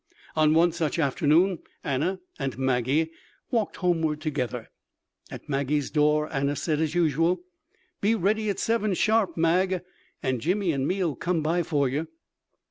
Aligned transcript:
On 0.35 0.55
one 0.55 0.71
such 0.71 0.97
afternoon 0.97 1.59
Anna 1.83 2.21
and 2.39 2.57
Maggie 2.57 3.11
walked 3.51 3.75
homeward 3.75 4.19
together. 4.19 4.71
At 5.29 5.47
Maggie's 5.47 5.91
door 5.91 6.27
Anna 6.33 6.55
said, 6.55 6.81
as 6.81 6.95
usual: 6.95 7.43
"Be 8.01 8.15
ready 8.15 8.49
at 8.49 8.57
seven, 8.57 8.95
sharp, 8.95 9.37
Mag; 9.37 9.81
and 10.23 10.41
Jimmy 10.41 10.71
and 10.71 10.87
me'll 10.87 11.15
come 11.15 11.43
by 11.43 11.61
for 11.61 11.87
you." 11.87 12.07